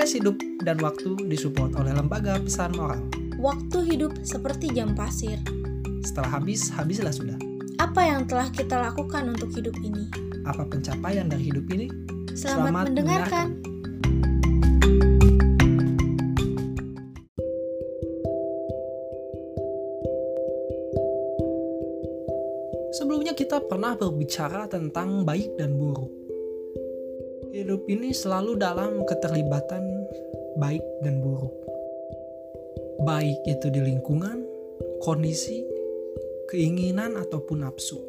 [0.00, 3.04] Podcast Hidup dan Waktu disupport oleh Lembaga Pesan Moral.
[3.36, 5.36] Waktu hidup seperti jam pasir.
[6.00, 7.36] Setelah habis, habislah sudah.
[7.76, 10.08] Apa yang telah kita lakukan untuk hidup ini?
[10.48, 11.92] Apa pencapaian dari hidup ini?
[12.32, 13.60] Selamat, mendengarkan.
[22.96, 26.19] Sebelumnya kita pernah berbicara tentang baik dan buruk.
[27.60, 29.84] Hidup ini selalu dalam keterlibatan
[30.56, 31.52] baik dan buruk.
[33.04, 34.48] Baik itu di lingkungan,
[35.04, 35.68] kondisi,
[36.48, 38.00] keinginan ataupun nafsu.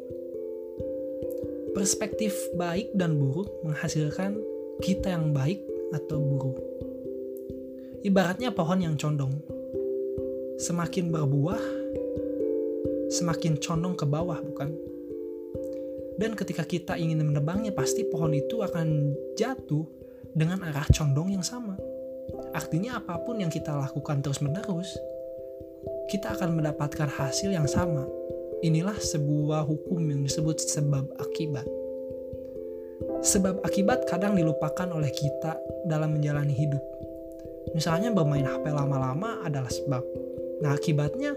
[1.76, 4.40] Perspektif baik dan buruk menghasilkan
[4.80, 5.60] kita yang baik
[5.92, 6.56] atau buruk.
[8.08, 9.36] Ibaratnya pohon yang condong.
[10.64, 11.60] Semakin berbuah,
[13.12, 14.72] semakin condong ke bawah, bukan?
[16.20, 19.84] Dan ketika kita ingin menebangnya, pasti pohon itu akan jatuh
[20.32, 21.76] dengan arah condong yang sama.
[22.52, 24.96] Artinya apa pun yang kita lakukan terus-menerus,
[26.08, 28.04] kita akan mendapatkan hasil yang sama.
[28.62, 31.66] Inilah sebuah hukum yang disebut sebab akibat.
[33.22, 36.82] Sebab akibat kadang dilupakan oleh kita dalam menjalani hidup.
[37.74, 40.02] Misalnya bermain HP lama-lama adalah sebab.
[40.62, 41.34] Nah, akibatnya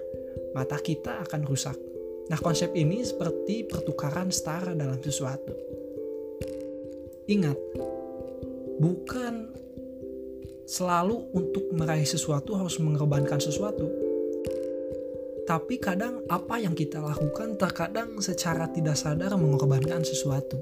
[0.53, 1.77] mata kita akan rusak.
[2.25, 5.53] Nah, konsep ini seperti pertukaran setara dalam sesuatu.
[7.29, 7.57] Ingat,
[8.81, 9.53] bukan
[10.65, 13.85] selalu untuk meraih sesuatu harus mengorbankan sesuatu.
[15.45, 20.57] Tapi kadang apa yang kita lakukan terkadang secara tidak sadar mengorbankan sesuatu.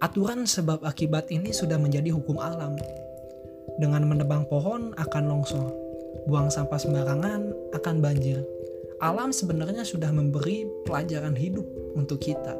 [0.00, 2.76] Aturan sebab akibat ini sudah menjadi hukum alam.
[3.76, 5.68] Dengan menebang pohon akan longsor,
[6.28, 8.40] buang sampah sembarangan akan banjir.
[9.04, 12.56] Alam sebenarnya sudah memberi pelajaran hidup untuk kita.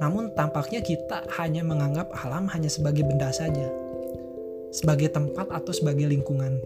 [0.00, 3.68] Namun tampaknya kita hanya menganggap alam hanya sebagai benda saja,
[4.72, 6.56] sebagai tempat atau sebagai lingkungan.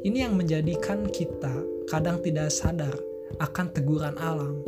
[0.00, 1.52] Ini yang menjadikan kita
[1.92, 2.96] kadang tidak sadar
[3.36, 4.64] akan teguran alam.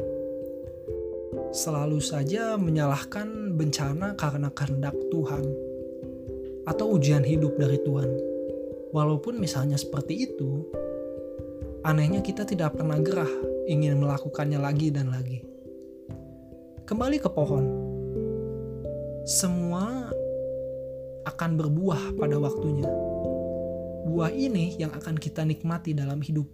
[1.57, 5.45] Selalu saja menyalahkan bencana karena kehendak Tuhan
[6.69, 8.13] atau ujian hidup dari Tuhan.
[8.93, 10.69] Walaupun misalnya seperti itu,
[11.85, 13.29] anehnya kita tidak pernah gerah
[13.69, 15.45] ingin melakukannya lagi dan lagi.
[16.89, 17.65] Kembali ke pohon,
[19.29, 20.09] semua
[21.29, 22.89] akan berbuah pada waktunya.
[24.05, 26.49] Buah ini yang akan kita nikmati dalam hidup.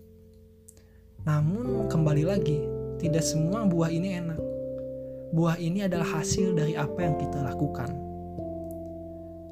[1.22, 2.58] Namun, kembali lagi,
[2.98, 4.40] tidak semua buah ini enak.
[5.30, 7.90] Buah ini adalah hasil dari apa yang kita lakukan.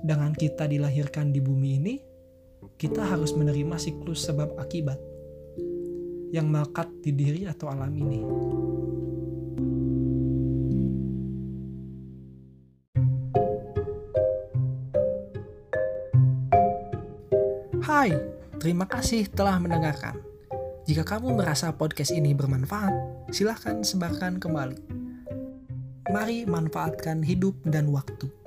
[0.03, 1.95] Dengan kita dilahirkan di bumi ini,
[2.79, 5.18] kita harus menerima siklus sebab akibat
[6.33, 8.21] yang melekat di diri atau alam ini.
[17.89, 18.13] Hai,
[18.61, 20.21] terima kasih telah mendengarkan.
[20.85, 22.93] Jika kamu merasa podcast ini bermanfaat,
[23.33, 24.81] silahkan sebarkan kembali.
[26.13, 28.38] Mari manfaatkan hidup dan waktu.